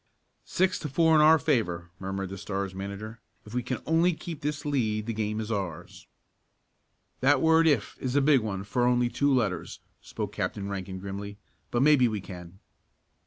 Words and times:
"Six 0.47 0.79
to 0.79 0.89
four 0.89 1.13
in 1.13 1.21
our 1.21 1.37
favor," 1.37 1.91
murmured 1.99 2.29
the 2.29 2.37
Stars' 2.39 2.73
manager. 2.73 3.19
"If 3.45 3.53
we 3.53 3.61
can 3.61 3.83
only 3.85 4.13
keep 4.13 4.41
this 4.41 4.65
lead 4.65 5.05
the 5.05 5.13
game 5.13 5.39
is 5.39 5.51
ours." 5.51 6.07
"That 7.19 7.39
word 7.39 7.67
'if' 7.67 7.99
is 7.99 8.15
a 8.15 8.19
big 8.21 8.39
one 8.39 8.63
for 8.63 8.87
only 8.87 9.09
two 9.09 9.31
letters," 9.31 9.79
spoke 10.01 10.33
Captain 10.33 10.67
Rankin 10.67 10.97
grimly. 10.97 11.37
"But 11.69 11.83
maybe 11.83 12.07
we 12.07 12.19
can." 12.19 12.57